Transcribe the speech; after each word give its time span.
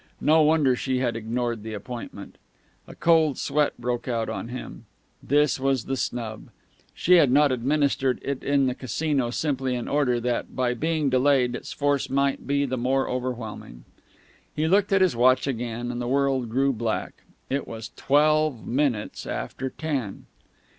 No 0.19 0.41
wonder 0.41 0.75
she 0.75 0.97
had 0.97 1.15
ignored 1.15 1.61
the 1.61 1.75
appointment. 1.75 2.39
A 2.87 2.95
cold 2.95 3.37
sweat 3.37 3.77
broke 3.77 4.07
out 4.07 4.29
on 4.29 4.47
him. 4.47 4.85
This 5.21 5.59
was 5.59 5.85
the 5.85 5.95
snub! 5.95 6.49
She 6.95 7.17
had 7.17 7.29
not 7.31 7.51
administered 7.51 8.17
it 8.23 8.43
in 8.43 8.65
the 8.65 8.73
Casino 8.73 9.29
simply 9.29 9.75
in 9.75 9.87
order 9.87 10.19
that, 10.19 10.55
by 10.55 10.73
being 10.73 11.11
delayed, 11.11 11.53
its 11.55 11.71
force 11.71 12.09
might 12.09 12.47
be 12.47 12.65
the 12.65 12.77
more 12.79 13.07
overwhelming. 13.07 13.83
He 14.55 14.67
looked 14.67 14.91
at 14.91 15.01
his 15.01 15.15
watch 15.15 15.45
again, 15.45 15.91
and 15.91 16.01
the 16.01 16.07
world 16.07 16.49
grew 16.49 16.73
black. 16.73 17.21
It 17.47 17.67
was 17.67 17.91
twelve 17.95 18.65
minutes 18.65 19.27
after 19.27 19.69
ten. 19.69 20.25